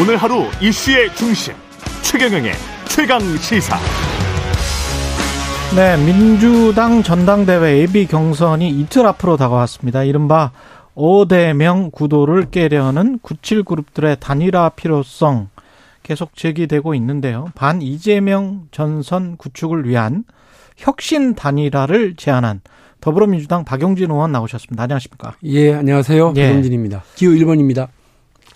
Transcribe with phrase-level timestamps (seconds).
[0.00, 1.52] 오늘 하루 이슈의 중심
[2.00, 2.52] 최경영의
[2.88, 3.76] 최강 시사.
[5.76, 10.04] 네, 민주당 전당대회 예비 경선이 이틀 앞으로 다가왔습니다.
[10.04, 10.52] 이른바
[10.94, 15.50] 5대명 구도를 깨려는 97그룹들의 단일화 필요성
[16.02, 17.48] 계속 제기되고 있는데요.
[17.54, 20.24] 반 이재명 전선 구축을 위한
[20.78, 22.62] 혁신 단일화를 제안한
[23.02, 24.82] 더불어민주당 박용진 의원 나오셨습니다.
[24.82, 25.34] 안녕하십니까?
[25.44, 26.32] 예, 안녕하세요.
[26.36, 26.48] 예.
[26.48, 27.02] 박용진입니다.
[27.16, 27.88] 기호 1번입니다.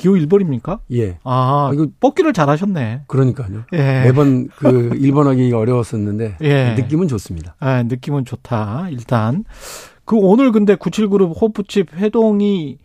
[0.05, 0.81] 기호 1번입니까?
[0.93, 1.17] 예.
[1.25, 3.05] 아, 이거 뽑기를 잘 하셨네.
[3.07, 3.63] 그러니까요.
[3.73, 4.03] 예.
[4.03, 6.75] 매번 그 1번 하기가 어려웠었는데 예.
[6.75, 7.57] 느낌은 좋습니다.
[7.59, 8.89] 아, 느낌은 좋다.
[8.91, 9.45] 일단
[10.05, 12.77] 그 오늘 근데 97그룹 호프집 회동이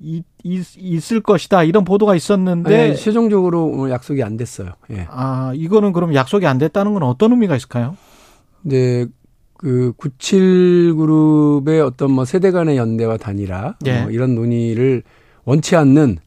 [0.00, 4.70] 있, 있, 을 것이다 이런 보도가 있었는데 아니, 최종적으로 오늘 약속이 안 됐어요.
[4.90, 5.06] 예.
[5.08, 7.96] 아 이거는 그럼 약속이 안 됐다는 건 어떤 의미가 있을까요?
[8.62, 9.06] 네,
[9.56, 14.02] 그 97 그룹의 어떤 뭐 세대 간의 연대와 단일화 예.
[14.02, 15.04] 뭐 이런 논의를
[15.44, 16.18] 원치 않는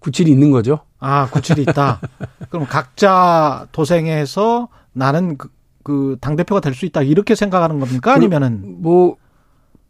[0.00, 0.80] 97이 있는 거죠.
[0.98, 2.00] 아, 97이 있다.
[2.50, 5.48] 그럼 각자 도생해서 나는 그,
[5.82, 7.02] 그 당대표가 될 수 있다.
[7.02, 8.12] 이렇게 생각하는 겁니까?
[8.14, 8.76] 아니면은.
[8.82, 9.16] 뭐,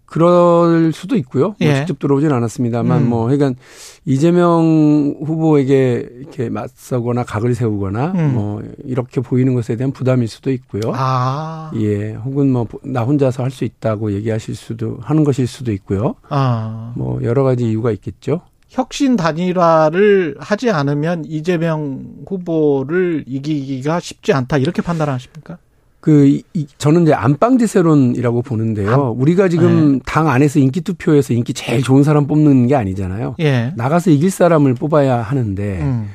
[0.06, 1.46] 그럴 수도 있고요.
[1.48, 1.78] 뭐 예.
[1.78, 3.08] 직접 들어오진 않았습니다만 음.
[3.10, 3.60] 뭐 그러니까
[4.04, 8.34] 이재명 후보에게 이렇게 맞서거나 각을 세우거나 음.
[8.34, 10.92] 뭐 이렇게 보이는 것에 대한 부담일 수도 있고요.
[10.94, 11.72] 아.
[11.74, 12.12] 예.
[12.14, 16.14] 혹은 뭐 나 혼자서 할 수 있다고 얘기하실 수도 하는 것일 수도 있고요.
[16.28, 16.92] 아.
[16.94, 18.42] 뭐 여러 가지 이유가 있겠죠.
[18.76, 25.56] 혁신 단일화를 하지 않으면 이재명 후보를 이기기가 쉽지 않다 이렇게 판단하십니까?
[26.00, 28.92] 그 이, 저는 이제 안방지세론이라고 보는데요.
[28.92, 30.00] 안, 우리가 지금 네.
[30.04, 33.36] 당 안에서 인기 투표에서 인기 제일 좋은 사람 뽑는 게 아니잖아요.
[33.40, 33.72] 예.
[33.76, 36.10] 나가서 이길 사람을 뽑아야 하는데 음.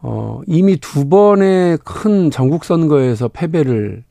[0.00, 4.04] 어 이미 두 번의 큰 전국 선거에서 패배를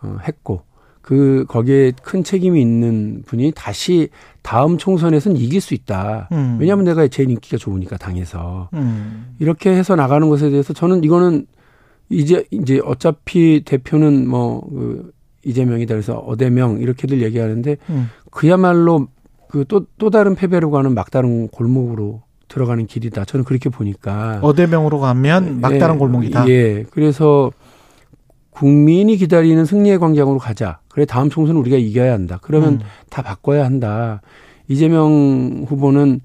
[0.00, 0.62] 어, 했고
[1.02, 4.08] 그 거기에 큰 책임이 있는 분이 다시
[4.40, 6.28] 다음 총선에서는 이길 수 있다.
[6.32, 6.56] 음.
[6.58, 9.34] 왜냐하면 내가 제일 인기가 좋으니까 당에서 음.
[9.38, 11.46] 이렇게 해서 나가는 것에 대해서 저는 이거는
[12.08, 15.12] 이제 이제 어차피 대표는 뭐 그
[15.44, 18.08] 이재명이다 그래서 어대명 이렇게들 얘기하는데 음.
[18.30, 19.08] 그야말로
[19.48, 23.24] 그 또또 다른 패배로 가는 막다른 골목으로 들어가는 길이다.
[23.24, 26.48] 저는 그렇게 보니까 어대명으로 가면 막다른 예, 골목이다.
[26.48, 26.84] 예.
[26.90, 27.50] 그래서
[28.50, 30.80] 국민이 기다리는 승리의 광장으로 가자.
[30.92, 32.38] 그래 다음 총선은 우리가 이겨야 한다.
[32.42, 32.80] 그러면 음.
[33.08, 34.20] 다 바꿔야 한다.
[34.68, 36.20] 이재명 후보는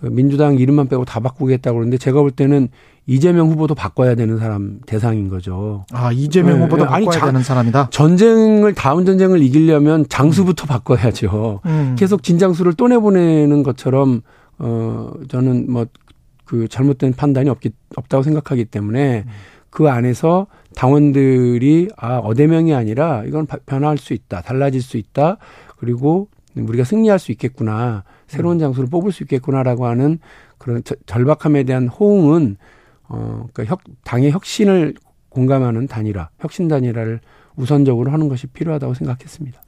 [0.00, 2.68] 민주당 이름만 빼고 다 바꾸겠다고 그러는데 제가 볼 때는
[3.06, 5.84] 이재명 후보도 바꿔야 되는 사람 대상인 거죠.
[5.92, 6.64] 아 이재명 네.
[6.64, 7.90] 후보도 바꿔야 자, 되는 사람이다.
[7.90, 10.68] 전쟁을 다음 전쟁을 이기려면 장수부터 음.
[10.68, 11.60] 바꿔야죠.
[11.66, 11.96] 음.
[11.98, 14.22] 계속 진장수를 또 내보내는 것처럼
[14.58, 15.86] 어 저는 뭐
[16.44, 19.30] 그 잘못된 판단이 없기 없다고 생각하기 때문에 음.
[19.74, 20.46] 그 안에서
[20.76, 25.38] 당원들이 아 어대명이 아니라 이건 변화할 수 있다, 달라질 수 있다.
[25.76, 28.04] 그리고 우리가 승리할 수 있겠구나.
[28.28, 28.60] 새로운 음.
[28.60, 30.20] 장소를 뽑을 수 있겠구나라고 하는
[30.58, 32.56] 그런 절박함에 대한 호응은
[33.08, 34.94] 어, 그러니까 혁, 당의 혁신을
[35.28, 37.18] 공감하는 단일화, 혁신 단일화를
[37.56, 39.60] 우선적으로 하는 것이 필요하다고 생각했습니다.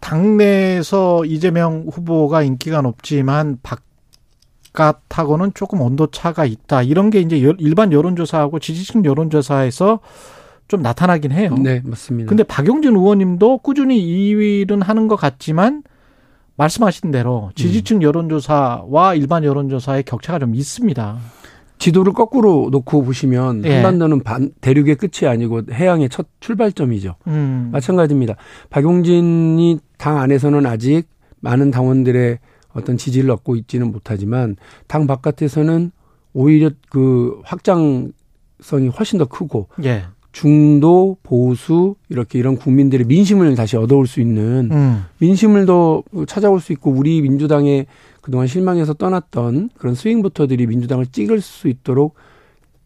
[0.00, 3.58] 당내에서 이재명 후보가 인기가 높지만
[4.76, 6.82] 바깥하고는 조금 온도 차가 있다.
[6.82, 10.00] 이런 게 이제 일반 여론조사하고 지지층 여론조사에서
[10.68, 11.54] 좀 나타나긴 해요.
[11.58, 12.28] 네, 맞습니다.
[12.28, 15.82] 근데 박용진 의원님도 꾸준히 2위는 하는 것 같지만
[16.56, 21.16] 말씀하신 대로 지지층 여론조사와 일반 여론조사의 격차가 좀 있습니다.
[21.78, 23.74] 지도를 거꾸로 놓고 보시면 예.
[23.74, 27.16] 한반도는 반, 대륙의 끝이 아니고 해양의 첫 출발점이죠.
[27.26, 27.68] 음.
[27.70, 28.36] 마찬가지입니다.
[28.70, 31.04] 박용진이 당 안에서는 아직
[31.40, 32.38] 많은 당원들의
[32.76, 34.56] 어떤 지지를 얻고 있지는 못하지만
[34.86, 35.90] 당 바깥에서는
[36.32, 40.04] 오히려 그 확장성이 훨씬 더 크고 예.
[40.32, 45.04] 중도 보수 이렇게 이런 국민들의 민심을 다시 얻어올 수 있는 음.
[45.18, 47.86] 민심을 더 찾아올 수 있고 우리 민주당의
[48.20, 52.16] 그동안 실망해서 떠났던 그런 스윙부터들이 민주당을 찍을 수 있도록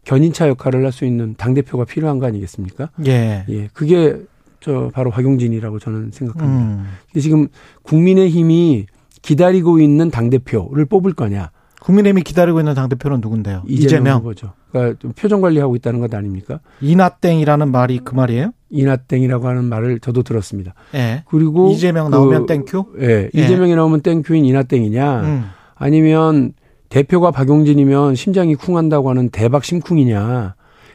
[0.04, 2.90] 견인차 역할을 할 수 있는 당 대표가 필요한 거 아니겠습니까?
[3.06, 3.44] 예.
[3.48, 3.68] 예.
[3.72, 4.16] 그게
[4.60, 6.64] 저 바로 박용진이라고 저는 생각합니다.
[6.64, 6.84] 음.
[7.06, 7.48] 근데 지금
[7.82, 8.86] 국민의 힘이
[9.22, 11.50] 기다리고 있는 당 대표를 뽑을 거냐?
[11.80, 13.62] 국민의힘이 기다리고 있는 당대표는 누군데요?
[13.66, 14.18] 이재명, 이재명.
[14.18, 14.52] 후보죠.
[14.70, 16.60] 그러니까 좀 표정 관리하고 있다는 것 아닙니까?
[16.80, 18.52] 이나땡이라는 말이 그 말이에요?
[18.68, 20.74] 이나땡이라고 하는 말을 저도 들었습니다.
[20.94, 21.24] 예.
[21.28, 22.84] 그리고 이재명 나오면 그, thank you?
[23.00, 23.30] 예.
[23.34, 23.42] 예.
[23.42, 25.20] 이재명이 나오면 thank you인 이나땡이냐?
[25.22, 25.44] 음.
[25.74, 26.52] 아니면
[26.90, 30.54] 대표가 박용진이면 심장이 쿵한다고 하는 대박 심쿵이냐?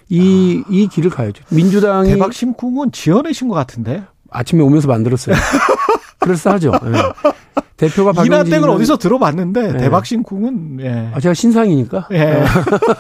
[0.10, 0.70] 이, 아.
[0.70, 1.44] 이 길을 가야죠.
[1.50, 2.10] 민주당이.
[2.10, 4.04] 대박 심쿵은 지어내신 것 같은데?
[4.30, 5.36] 아침에 오면서 만들었어요.
[6.20, 6.72] 그럴싸하죠.
[6.72, 7.00] 네.
[7.78, 9.78] 대표가 박용진 이나땡을 어디서 들어봤는데 네.
[9.78, 11.10] 대박신쿵은 예.
[11.14, 12.44] 아 제가 신상이니까 예.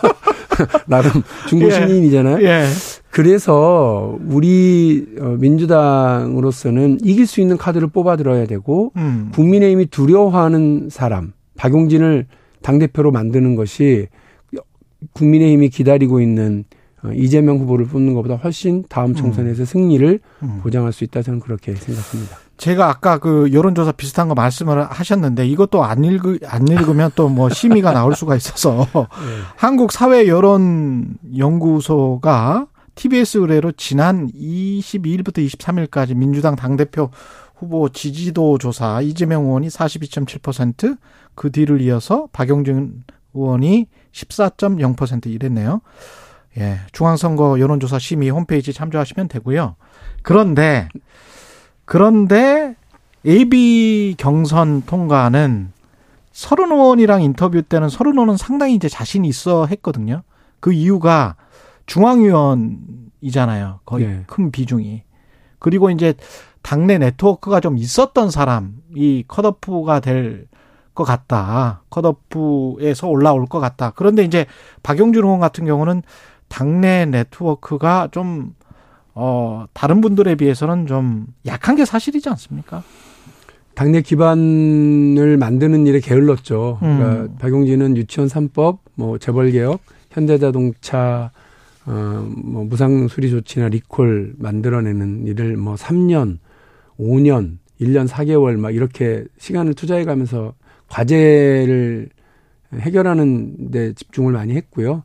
[0.87, 1.11] 나름
[1.47, 1.71] 중고 예.
[1.71, 2.45] 신인이잖아요.
[2.45, 2.65] 예.
[3.09, 9.31] 그래서 우리 어, 민주당으로서는 이길 수 있는 카드를 뽑아 들어야 되고 음.
[9.33, 12.27] 국민의힘이 두려워하는 사람 박용진을
[12.61, 14.07] 당 대표로 만드는 것이
[15.13, 16.65] 국민의힘이 기다리고 있는
[17.03, 19.15] 어, 이재명 후보를 뽑는 것보다 훨씬 다음 음.
[19.15, 19.65] 총선에서 음.
[19.65, 20.59] 승리를 음.
[20.61, 22.44] 보장할 수 있다 저는 그렇게 생각합니다.
[22.57, 27.49] 제가 아까 그 여론조사 비슷한 거 말씀을 하셨는데 이것도 안 읽으 안 읽으면 또 뭐
[27.49, 29.07] 심의가 나올 수가 있어서 네.
[29.57, 37.09] 한국 사회 여론 연구소가 TBS 의뢰로 지난 22일부터 23일까지 민주당 당대표
[37.55, 43.03] 후보 지지도 조사 이재명 의원이 42.7%그 뒤를 이어서 박용진
[43.33, 45.81] 의원이 14.0% 이랬네요.
[46.57, 49.75] 예, 중앙선거 여론조사 심의 홈페이지 참조하시면 되고요.
[50.21, 50.87] 그런데
[51.85, 52.75] 그런데
[53.25, 55.71] AB 경선 통과는
[56.31, 60.23] 서른 의원이랑 인터뷰 때는 서른 의원은 상당히 이제 자신이 있어 했거든요.
[60.59, 61.35] 그 이유가
[61.85, 63.79] 중앙위원이잖아요.
[63.85, 64.23] 거의 네.
[64.27, 65.03] 큰 비중이.
[65.59, 66.13] 그리고 이제
[66.61, 70.47] 당내 네트워크가 좀 있었던 사람이 컷오프가 될
[70.95, 71.83] 것 같다.
[71.91, 73.91] 컷오프에서 올라올 것 같다.
[73.91, 74.47] 그런데 이제
[74.81, 76.01] 박용준 의원 같은 경우는
[76.47, 78.55] 당내 네트워크가 좀,
[79.15, 82.83] 어, 다른 분들에 비해서는 좀 약한 게 사실이지 않습니까?
[83.73, 86.77] 당내 기반을 만드는 일에 게을렀죠.
[86.79, 87.35] 그러니까 음.
[87.39, 89.79] 박용진은 유치원 3법, 뭐 재벌 개혁,
[90.11, 91.31] 현대자동차
[91.85, 96.39] 어, 뭐 무상 수리 조치나 리콜 만들어내는 일을 뭐 3년,
[96.99, 100.53] 5년, 1년 4개월 막 이렇게 시간을 투자해 가면서
[100.89, 102.09] 과제를
[102.73, 105.03] 해결하는 데 집중을 많이 했고요.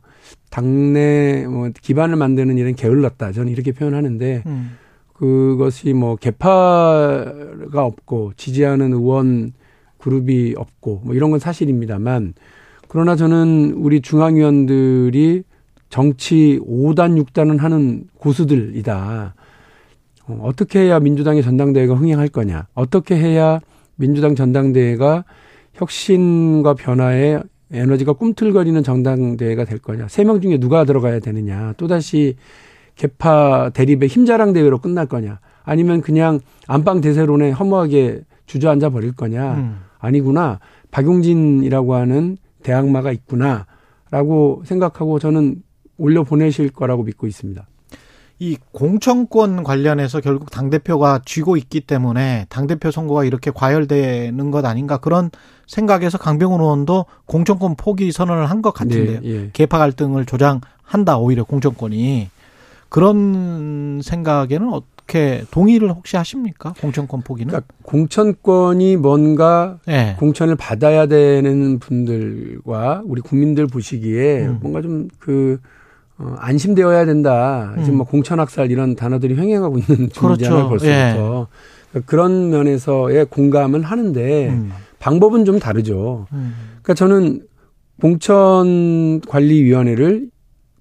[0.49, 3.31] 당내 뭐 기반을 만드는 일은 게을렀다.
[3.31, 4.77] 저는 이렇게 표현하는데 음.
[5.13, 9.53] 그것이 뭐 개파가 없고 지지하는 의원
[9.97, 12.33] 그룹이 없고 뭐 이런 건 사실입니다만
[12.87, 15.43] 그러나 저는 우리 중앙위원들이
[15.89, 19.35] 정치 5단, 6단은 하는 고수들이다.
[20.27, 22.67] 어, 어떻게 해야 민주당의 전당대회가 흥행할 거냐?
[22.73, 23.59] 어떻게 해야
[23.95, 25.25] 민주당 전당대회가
[25.73, 27.39] 혁신과 변화에
[27.71, 30.07] 에너지가 꿈틀거리는 전당대회가 될 거냐?
[30.07, 31.73] 세 명 중에 누가 들어가야 되느냐?
[31.77, 32.35] 또다시
[32.95, 35.39] 개파 대립의 힘자랑 대회로 끝날 거냐?
[35.63, 39.53] 아니면 그냥 안방 대세론에 허무하게 주저앉아 버릴 거냐?
[39.55, 39.77] 음.
[39.99, 40.59] 아니구나.
[40.91, 43.65] 박용진이라고 하는 대항마가 있구나
[44.09, 45.63] 라고 생각하고 저는
[45.97, 47.65] 올려 보내실 거라고 믿고 있습니다.
[48.41, 55.29] 이 공천권 관련해서 결국 당대표가 쥐고 있기 때문에 당대표 선거가 이렇게 과열되는 것 아닌가 그런
[55.67, 59.21] 생각에서 강병훈 의원도 공천권 포기 선언을 한 것 같은데요.
[59.21, 59.49] 네, 예.
[59.53, 62.29] 개파 갈등을 조장한다 오히려 공천권이
[62.89, 66.73] 그런 생각에는 어떻게 동의를 혹시 하십니까?
[66.81, 67.47] 공천권 포기는?
[67.49, 70.15] 그러니까 공천권이 뭔가 네.
[70.17, 74.57] 공천을 받아야 되는 분들과 우리 국민들 보시기에 음.
[74.61, 75.59] 뭔가 좀그
[76.21, 77.73] 어, 안심되어야 된다.
[77.83, 78.11] 지금 뭐 음.
[78.11, 80.67] 공천학살 이런 단어들이 횡행하고 있는 중이잖아요.
[80.67, 80.69] 그렇죠.
[80.69, 80.87] 벌써부터.
[80.87, 81.13] 예.
[81.15, 81.47] 그러니까
[82.05, 84.71] 그런 면에서의 공감은 하는데 음.
[84.99, 86.27] 방법은 좀 다르죠.
[86.31, 86.53] 음.
[86.81, 87.41] 그러니까 저는
[88.01, 90.29] 공천관리위원회를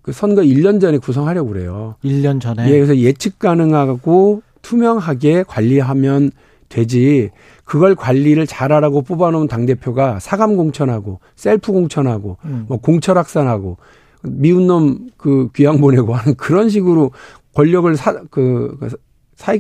[0.03, 1.97] 그 선거 1년 전에 구성하려고 그래요.
[2.05, 2.67] 1년 전에?
[2.67, 6.31] 예, 그래서 예측 가능하고 투명하게 관리하면
[6.69, 7.31] 되지.
[7.65, 12.65] 그걸 관리를 잘하라고 뽑아놓은 당대표가 사감 공천하고 셀프 공천하고 음.
[12.69, 13.77] 뭐 공천학산하고
[14.23, 17.11] 미운 놈 그 귀양 보내고 하는 그런 식으로
[17.55, 18.89] 권력을 사, 그, 그
[19.37, 19.55] 사,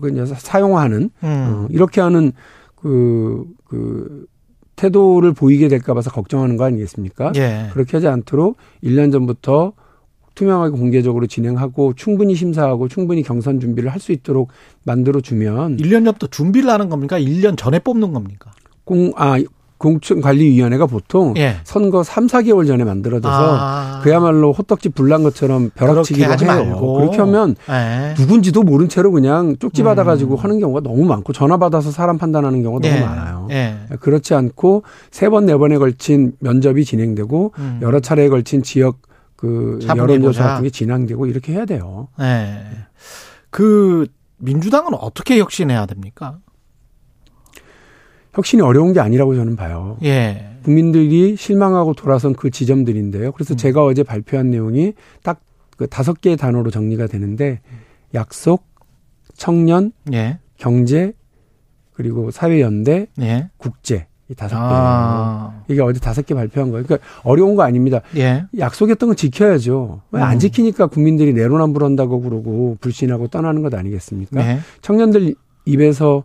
[0.00, 1.28] 그 사용하는, 음.
[1.28, 2.32] 어, 이렇게 하는
[2.74, 4.26] 그, 그,
[4.76, 7.32] 태도를 보이게 될까 봐서 걱정하는 거 아니겠습니까?
[7.36, 7.70] 예.
[7.72, 9.72] 그렇게 하지 않도록 1년 전부터
[10.34, 14.50] 투명하게 공개적으로 진행하고 충분히 심사하고 충분히 경선 준비를 할 수 있도록
[14.84, 17.18] 만들어 주면 1년 전부터 준비를 하는 겁니까?
[17.18, 18.50] 1년 전에 뽑는 겁니까?
[18.84, 19.38] 공, 아,
[19.78, 21.56] 공천관리위원회가 보통 예.
[21.64, 24.00] 선거 3, 4개월 전에 만들어져서 아.
[24.02, 26.36] 그야말로 호떡집 불난 것처럼 벼락치기로 해요.
[26.46, 26.94] 말고.
[26.94, 28.14] 그렇게 하면 예.
[28.18, 29.84] 누군지도 모른 채로 그냥 쪽지 음.
[29.84, 32.92] 받아가지고 하는 경우가 너무 많고 전화 받아서 사람 판단하는 경우가 예.
[32.92, 33.48] 너무 많아요.
[33.50, 33.76] 예.
[34.00, 37.78] 그렇지 않고 세 번, 네 번에 걸친 면접이 진행되고 음.
[37.82, 38.98] 여러 차례에 걸친 지역
[39.36, 42.08] 그 여론조사 같은 게 진행되고 이렇게 해야 돼요.
[42.20, 42.64] 예.
[43.50, 44.06] 그
[44.38, 46.38] 민주당은 어떻게 혁신해야 됩니까?
[48.36, 49.96] 혁신이 어려운 게 아니라고 저는 봐요.
[50.04, 50.50] 예.
[50.62, 53.32] 국민들이 실망하고 돌아선 그 지점들인데요.
[53.32, 53.56] 그래서 음.
[53.56, 55.40] 제가 어제 발표한 내용이 딱
[55.76, 57.60] 그 다섯 개의 단어로 정리가 되는데
[58.14, 58.64] 약속,
[59.34, 60.38] 청년, 예.
[60.56, 61.12] 경제,
[61.92, 63.50] 그리고 사회연대, 예.
[63.58, 64.62] 국제 이 다섯 개.
[64.64, 65.62] 아.
[65.68, 66.84] 이게 어제 다섯 개 발표한 거예요.
[66.84, 68.00] 그러니까 어려운 거 아닙니다.
[68.16, 68.44] 예.
[68.58, 70.00] 약속했던 건 지켜야죠.
[70.10, 70.38] 왜안 음.
[70.38, 74.40] 지키니까 국민들이 내로남불한다고 그러고 불신하고 떠나는 것 아니겠습니까?
[74.40, 74.58] 예.
[74.80, 75.34] 청년들
[75.66, 76.24] 입에서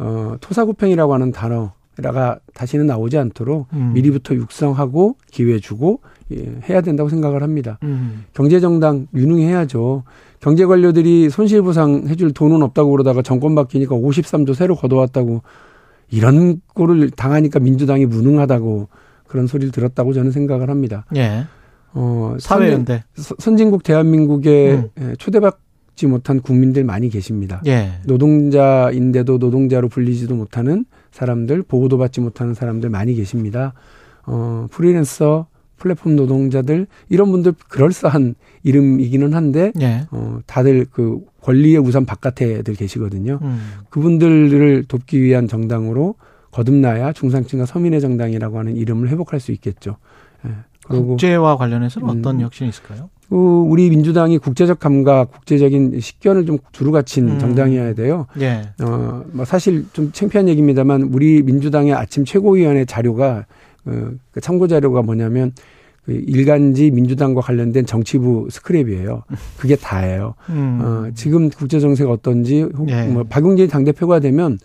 [0.00, 3.92] 어, 토사구팽이라고 하는 단어가 다시는 나오지 않도록 음.
[3.92, 6.00] 미리부터 육성하고 기회 주고
[6.32, 7.78] 예, 해야 된다고 생각을 합니다.
[7.82, 8.24] 음.
[8.32, 10.04] 경제정당 유능해야죠.
[10.40, 15.42] 경제 관료들이 손실보상 해줄 돈은 없다고 그러다가 정권 바뀌니까 53조 새로 걷어왔다고
[16.10, 18.88] 이런 꼴을 당하니까 민주당이 무능하다고
[19.26, 21.04] 그런 소리를 들었다고 저는 생각을 합니다.
[21.14, 21.44] 예.
[21.92, 25.14] 어, 사회연대 선진국 대한민국에 음.
[25.18, 25.40] 초대
[26.00, 27.60] 받지 못한 국민들 많이 계십니다.
[27.66, 27.90] 예.
[28.06, 33.74] 노동자인데도 노동자로 불리지도 못하는 사람들, 보호도 받지 못하는 사람들 많이 계십니다.
[34.24, 40.06] 어, 프리랜서, 플랫폼 노동자들 이런 분들 그럴싸한 이름이기는 한데 예.
[40.10, 43.38] 어, 다들 그 권리의 우산 바깥에들 계시거든요.
[43.42, 43.60] 음.
[43.90, 46.14] 그분들을 돕기 위한 정당으로
[46.50, 49.96] 거듭나야 중상층과 서민의 정당이라고 하는 이름을 회복할 수 있겠죠.
[50.46, 50.50] 예.
[50.86, 53.10] 그리고 국제와 관련해서는 어떤 음, 혁신이 있을까요?
[53.30, 57.38] 그 우리 민주당이 국제적 감각, 국제적인 식견을 좀 두루 갖춘 음.
[57.38, 58.26] 정당이어야 돼요.
[58.40, 58.62] 예.
[58.82, 63.46] 어, 뭐 사실 좀 창피한 얘기입니다만 우리 민주당의 아침 최고위원회 자료가
[63.84, 65.52] 그, 그 참고 자료가 뭐냐면
[66.04, 69.22] 그 일간지 민주당과 관련된 정치부 스크랩이에요.
[69.56, 70.34] 그게 다예요.
[70.48, 70.80] 음.
[70.82, 73.04] 어, 지금 국제 정세가 어떤지 예.
[73.04, 74.58] 뭐 박용진 당 대표가 되면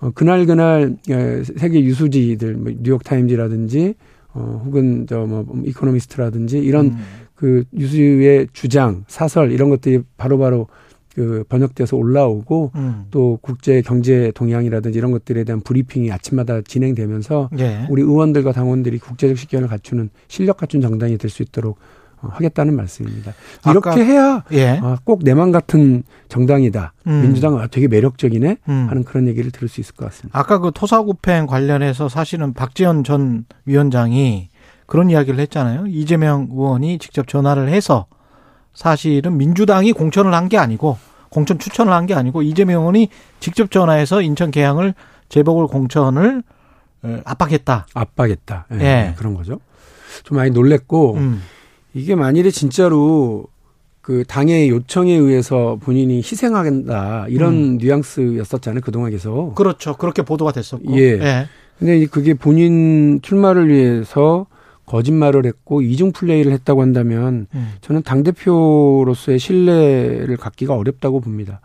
[0.00, 3.94] 어, 그날 그날 예, 세계 유수지들 뭐 뉴욕 타임즈라든지
[4.34, 6.98] 어, 혹은 저 뭐 이코노미스트라든지 이런 음.
[7.34, 10.68] 그 유수의 주장, 사설 이런 것들이 바로바로 바로
[11.14, 13.04] 그 번역돼서 올라오고 음.
[13.10, 17.86] 또 국제 경제 동향이라든지 이런 것들에 대한 브리핑이 아침마다 진행되면서 예.
[17.90, 23.32] 우리 의원들과 당원들이 국제적 식견을 갖추는 실력 갖춘 정당이 될 수 있도록 어, 하겠다는 말씀입니다.
[23.68, 24.78] 이렇게 해야 예.
[24.82, 26.92] 아, 꼭 내 맘 같은 정당이다.
[27.06, 27.22] 음.
[27.22, 28.86] 민주당은 되게 매력적이네 음.
[28.88, 30.38] 하는 그런 얘기를 들을 수 있을 것 같습니다.
[30.38, 34.48] 아까 그 토사구팽 관련해서 사실은 박지원 전 위원장이
[34.86, 35.86] 그런 이야기를 했잖아요.
[35.86, 38.06] 이재명 의원이 직접 전화를 해서
[38.74, 40.98] 사실은 민주당이 공천을 한 게 아니고
[41.28, 43.08] 공천 추천을 한 게 아니고 이재명 의원이
[43.40, 44.94] 직접 전화해서 인천 계양을
[45.28, 46.42] 재보궐 공천을
[47.04, 47.86] 어, 압박했다.
[47.94, 48.66] 압박했다.
[48.72, 48.76] 예.
[48.76, 49.14] 네.
[49.16, 49.58] 그런 거죠.
[50.24, 51.42] 좀 많이 놀랬고 음.
[51.94, 53.44] 이게 만일에 진짜로
[54.00, 57.78] 그 당의 요청에 의해서 본인이 희생하겠다 이런 음.
[57.78, 59.54] 뉘앙스였었잖아요 그동안 계속.
[59.54, 59.96] 그렇죠.
[59.96, 60.96] 그렇게 보도가 됐었고.
[60.98, 61.18] 예.
[61.20, 61.46] 예.
[61.78, 64.46] 근데 그게 본인 출마를 위해서
[64.86, 67.72] 거짓말을 했고 이중 플레이를 했다고 한다면 음.
[67.80, 71.60] 저는 당 대표로서의 신뢰를 갖기가 어렵다고 봅니다.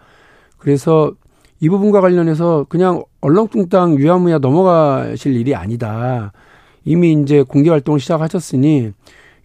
[0.57, 1.13] 그래서
[1.59, 6.31] 이 부분과 관련해서 그냥 얼렁뚱땅 유야무야 넘어가실 일이 아니다.
[6.85, 8.93] 이미 이제 공개 활동을 시작하셨으니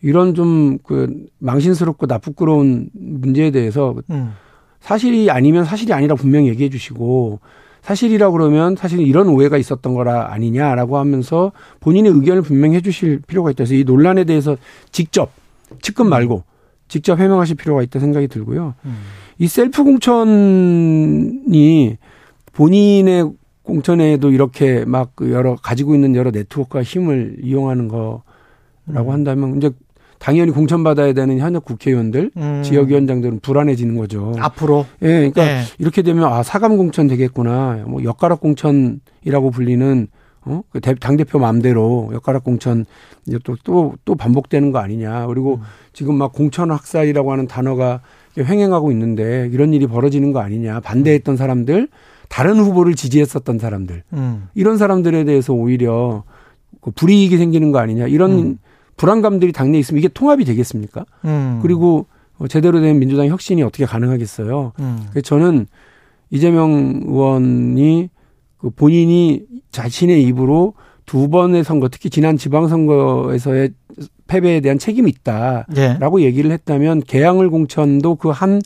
[0.02, 4.32] 이런 좀 그 망신스럽고 나쁘끄러운 문제에 대해서 음.
[4.80, 7.40] 사실이 아니면 사실이 아니라 분명히 얘기해 주시고
[7.82, 13.50] 사실이라 그러면 사실 이런 오해가 있었던 거라 아니냐라고 하면서 본인의 의견을 분명히 해 주실 필요가
[13.50, 13.58] 있다.
[13.58, 14.56] 그래서 이 논란에 대해서
[14.90, 15.32] 직접
[15.80, 16.44] 측근 말고
[16.88, 18.74] 직접 해명하실 필요가 있다 생각이 들고요.
[18.84, 18.96] 음.
[19.38, 20.76] 이 셀프 공천이
[22.52, 23.32] 본인의
[23.62, 28.22] 공천에도 이렇게 막 여러 가지고 있는 여러 네트워크와 힘을 이용하는 거라고
[28.88, 29.10] 음.
[29.10, 29.70] 한다면 이제
[30.22, 32.62] 당연히 공천받아야 되는 현역 국회의원들, 음.
[32.62, 34.32] 지역위원장들은 불안해지는 거죠.
[34.38, 34.86] 앞으로.
[35.02, 35.62] 예, 그러니까 네.
[35.78, 37.82] 이렇게 되면 아 사감 공천 되겠구나.
[37.88, 40.06] 뭐 엿가락 공천이라고 불리는
[40.44, 40.62] 어?
[40.70, 42.84] 그 당대표 마음대로 엿가락 공천
[43.42, 45.26] 또, 또, 또 반복되는 거 아니냐.
[45.26, 45.62] 그리고 음.
[45.92, 48.00] 지금 막 공천 학살이라고 하는 단어가
[48.38, 50.78] 횡행하고 있는데 이런 일이 벌어지는 거 아니냐.
[50.80, 51.88] 반대했던 사람들,
[52.28, 54.04] 다른 후보를 지지했었던 사람들.
[54.12, 54.46] 음.
[54.54, 56.22] 이런 사람들에 대해서 오히려
[56.80, 58.06] 그 불이익이 생기는 거 아니냐.
[58.06, 58.58] 이런 음.
[58.96, 61.04] 불안감들이 당내에 있으면 이게 통합이 되겠습니까?
[61.24, 61.58] 음.
[61.62, 62.06] 그리고
[62.48, 64.72] 제대로 된 민주당 혁신이 어떻게 가능하겠어요?
[64.78, 64.98] 음.
[65.10, 65.66] 그래서 저는
[66.30, 68.08] 이재명 의원이
[68.58, 73.70] 그 본인이 자신의 입으로 두 번의 선거, 특히 지난 지방선거에서의
[74.28, 76.24] 패배에 대한 책임이 있다라고 예.
[76.24, 78.62] 얘기를 했다면 개항을 공천도 그 한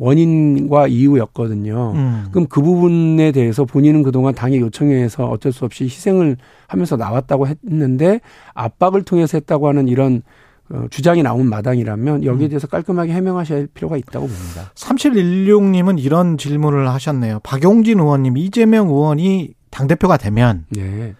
[0.00, 1.92] 원인과 이유였거든요.
[1.94, 2.24] 음.
[2.32, 7.46] 그럼 그 부분에 대해서 본인은 그동안 당의 요청에 의해서 어쩔 수 없이 희생을 하면서 나왔다고
[7.46, 8.20] 했는데
[8.54, 10.22] 압박을 통해서 했다고 하는 이런
[10.70, 12.48] 어, 주장이 나온 마당이라면 여기에 음.
[12.48, 14.72] 대해서 깔끔하게 해명하셔야 할 필요가 있다고 봅니다.
[14.74, 17.40] 3716님은 이런 질문을 하셨네요.
[17.40, 21.14] 박용진 의원님, 이재명 의원이 당대표가 되면 네.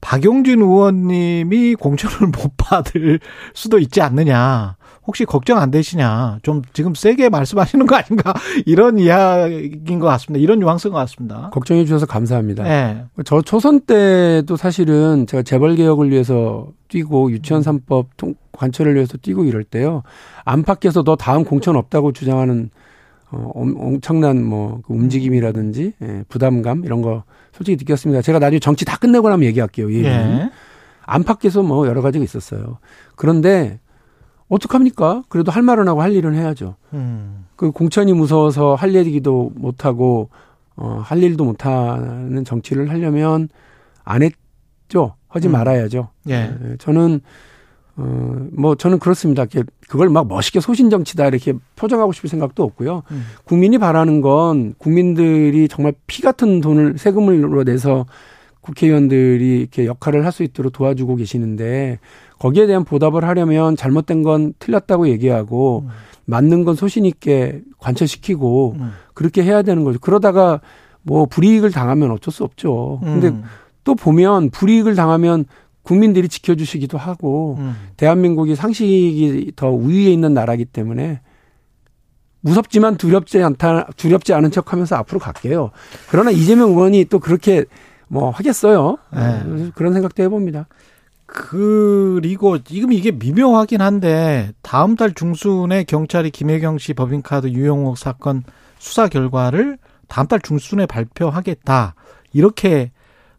[0.00, 3.20] 박용진 의원님이 공천을 못 받을
[3.54, 4.76] 수도 있지 않느냐.
[5.06, 6.38] 혹시 걱정 안 되시냐.
[6.42, 8.34] 좀 지금 세게 말씀하시는 거 아닌가.
[8.66, 10.42] 이런 이야기인 것 같습니다.
[10.42, 11.50] 이런 뉘앙스인 것 같습니다.
[11.52, 12.64] 걱정해 주셔서 감사합니다.
[12.64, 13.04] 네.
[13.24, 19.64] 저 초선 때도 사실은 제가 재벌 개혁을 위해서 뛰고 유치원 3법 관철을 위해서 뛰고 이럴
[19.64, 20.02] 때요.
[20.44, 22.70] 안팎에서 너 다음 공천 없다고 주장하는
[23.32, 28.22] 어, 엄청난 뭐그 움직임이라든지 예, 부담감 이런 거 솔직히 느꼈습니다.
[28.22, 29.92] 제가 나중에 정치 다 끝내고 나면 얘기할게요.
[29.92, 30.04] 예.
[30.04, 30.50] 예.
[31.06, 32.78] 안팎에서 뭐 여러 가지가 있었어요.
[33.16, 33.78] 그런데
[34.50, 35.22] 어떡합니까?
[35.28, 36.74] 그래도 할 말은 하고 할 일은 해야죠.
[36.92, 37.46] 음.
[37.56, 40.28] 그 공천이 무서워서 할 얘기도 못하고,
[40.76, 43.48] 어, 할 일도 못하는 정치를 하려면
[44.04, 45.14] 안 했죠.
[45.28, 45.52] 하지 음.
[45.52, 46.08] 말아야죠.
[46.28, 46.54] 예.
[46.60, 47.20] 네, 저는,
[47.96, 49.46] 어, 뭐, 저는 그렇습니다.
[49.88, 53.04] 그걸 막 멋있게 소신정치다 이렇게 포장하고 싶을 생각도 없고요.
[53.12, 53.26] 음.
[53.44, 58.06] 국민이 바라는 건 국민들이 정말 피 같은 돈을 세금으로 내서
[58.62, 61.98] 국회의원들이 이렇게 역할을 할 수 있도록 도와주고 계시는데
[62.40, 65.90] 거기에 대한 보답을 하려면 잘못된 건 틀렸다고 얘기하고 음.
[66.24, 68.92] 맞는 건 소신 있게 관철시키고 음.
[69.14, 69.98] 그렇게 해야 되는 거죠.
[70.00, 70.60] 그러다가
[71.02, 72.98] 뭐 불이익을 당하면 어쩔 수 없죠.
[73.02, 73.42] 근데 음.
[73.84, 75.44] 또 보면 불이익을 당하면
[75.82, 77.74] 국민들이 지켜주시기도 하고 음.
[77.98, 81.20] 대한민국이 상식이 더 우위에 있는 나라기 때문에
[82.40, 85.72] 무섭지만 두렵지 않다 두렵지 않은 척하면서 앞으로 갈게요.
[86.08, 87.66] 그러나 이재명 의원이 또 그렇게
[88.08, 88.96] 뭐 하겠어요.
[89.14, 89.70] 네.
[89.74, 90.68] 그런 생각도 해봅니다.
[91.32, 98.42] 그리고 지금 이게 미묘하긴 한데 다음 달 중순에 경찰이 김혜경 씨 법인카드 유용옥 사건
[98.80, 101.94] 수사 결과를 다음 달 중순에 발표하겠다
[102.32, 102.90] 이렇게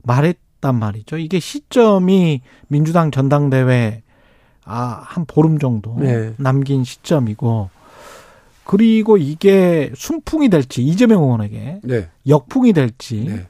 [0.03, 1.17] 말했단 말이죠.
[1.17, 4.03] 이게 시점이 민주당 전당대회
[4.63, 6.33] 아한 보름 정도 네.
[6.37, 7.69] 남긴 시점이고
[8.63, 12.09] 그리고 이게 순풍이 될지 이재명 의원에게 네.
[12.25, 13.47] 역풍이 될지 네.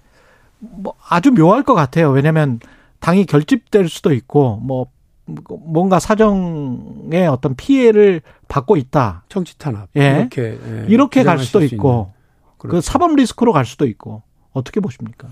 [0.57, 2.10] 뭐 아주 묘할 것 같아요.
[2.10, 2.60] 왜냐하면
[3.01, 4.88] 당이 결집될 수도 있고 뭐
[5.25, 9.25] 뭔가 사정에 어떤 피해를 받고 있다.
[9.27, 9.89] 정치 탄압.
[9.98, 10.20] 예.
[10.20, 10.86] 이렇게 예.
[10.88, 12.13] 이렇게 갈 수도 있고
[12.58, 12.81] 그 그렇죠.
[12.81, 15.27] 사법 리스크로 갈 수도 있고 어떻게 보십니까?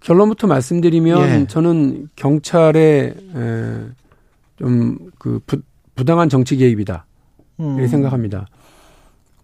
[0.00, 1.46] 결론부터 말씀드리면 예.
[1.46, 3.14] 저는 경찰의
[4.56, 5.40] 좀그
[5.94, 7.06] 부당한 정치 개입이다.
[7.60, 7.74] 음.
[7.74, 8.46] 이렇게 생각합니다.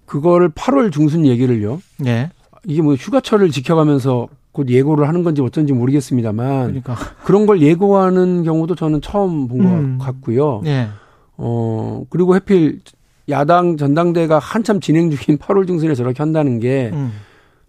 [0.04, 1.80] 그거를 8월 중순 얘기를요.
[2.06, 2.30] 예.
[2.64, 6.96] 이게 뭐 휴가철을 지켜가면서 곧 예고를 하는 건지 어쩐지 모르겠습니다만 그러니까.
[7.24, 9.98] 그런 걸 예고하는 경우도 저는 처음 본것 음.
[10.00, 10.62] 같고요.
[10.66, 10.88] 예.
[11.36, 12.80] 어 그리고 해필
[13.28, 17.12] 야당 전당대가 한참 진행 중인 8월 중순에 저렇게 한다는 게 음.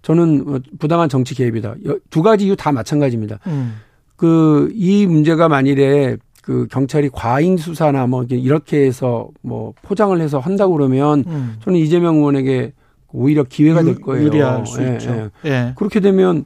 [0.02, 1.76] 저는 뭐 부당한 정치 개입이다.
[2.10, 3.40] 두 가지 이유 다 마찬가지입니다.
[3.48, 3.76] 음.
[4.16, 11.24] 그이 문제가 만일에 그 경찰이 과잉 수사나 뭐 이렇게 해서 뭐 포장을 해서 한다고 그러면
[11.28, 11.58] 음.
[11.64, 12.74] 저는 이재명 의원에게
[13.14, 14.26] 오히려 기회가 될 거예요.
[14.26, 15.30] 유리할 수 예, 있죠.
[15.46, 15.50] 예.
[15.50, 15.74] 예.
[15.76, 16.46] 그렇게 되면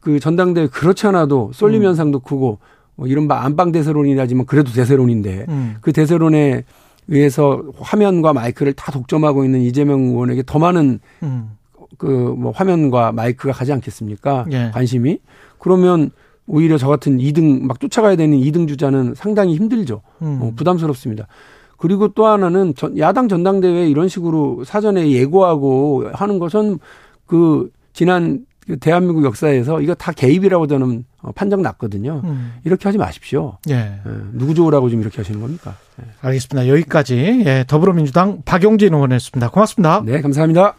[0.00, 1.86] 그 전당대회 그렇지 않아도 쏠림 음.
[1.86, 2.58] 현상도 크고
[2.94, 5.76] 뭐 이른바 안방 대세론이라지만 그래도 대세론인데 음.
[5.80, 6.64] 그 대세론에
[7.08, 11.50] 의해서 화면과 마이크를 다 독점하고 있는 이재명 의원에게 더 많은 음.
[11.96, 14.46] 그뭐 화면과 마이크가 가지 않겠습니까?
[14.52, 14.70] 예.
[14.72, 15.18] 관심이
[15.58, 16.10] 그러면
[16.46, 20.02] 오히려 저 같은 2등 막 쫓아가야 되는 2등 주자는 상당히 힘들죠.
[20.22, 20.38] 음.
[20.42, 21.26] 어, 부담스럽습니다.
[21.76, 26.78] 그리고 또 하나는 전, 야당 전당대회 이런 식으로 사전에 예고하고 하는 것은
[27.26, 32.20] 그 지난 그 대한민국 역사에서 이거 다 개입이라고 저는 어, 판정 났거든요.
[32.24, 32.54] 음.
[32.64, 33.58] 이렇게 하지 마십시오.
[33.70, 33.74] 예.
[33.74, 34.00] 예.
[34.32, 35.76] 누구 좋으라고 지금 이렇게 하시는 겁니까?
[36.00, 36.06] 예.
[36.20, 36.68] 알겠습니다.
[36.68, 39.50] 여기까지 예, 더불어민주당 박용진 의원이었습니다.
[39.50, 40.02] 고맙습니다.
[40.04, 40.74] 네, 감사합니다.